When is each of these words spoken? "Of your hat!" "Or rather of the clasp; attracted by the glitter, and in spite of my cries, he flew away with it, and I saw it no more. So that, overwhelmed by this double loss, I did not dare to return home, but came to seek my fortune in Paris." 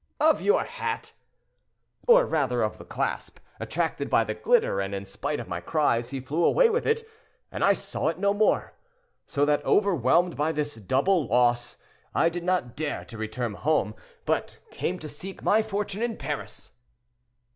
"Of 0.19 0.41
your 0.41 0.63
hat!" 0.63 1.11
"Or 2.07 2.25
rather 2.25 2.63
of 2.63 2.79
the 2.79 2.83
clasp; 2.85 3.37
attracted 3.59 4.09
by 4.09 4.23
the 4.23 4.33
glitter, 4.33 4.79
and 4.79 4.95
in 4.95 5.05
spite 5.05 5.39
of 5.39 5.47
my 5.47 5.61
cries, 5.61 6.09
he 6.09 6.19
flew 6.19 6.43
away 6.43 6.71
with 6.71 6.87
it, 6.87 7.07
and 7.51 7.63
I 7.63 7.73
saw 7.73 8.07
it 8.07 8.17
no 8.17 8.33
more. 8.33 8.73
So 9.27 9.45
that, 9.45 9.63
overwhelmed 9.63 10.35
by 10.35 10.53
this 10.53 10.73
double 10.73 11.27
loss, 11.27 11.77
I 12.15 12.29
did 12.29 12.43
not 12.43 12.75
dare 12.75 13.05
to 13.05 13.17
return 13.19 13.53
home, 13.53 13.93
but 14.25 14.57
came 14.71 14.97
to 14.97 15.07
seek 15.07 15.43
my 15.43 15.61
fortune 15.61 16.01
in 16.01 16.17
Paris." 16.17 16.71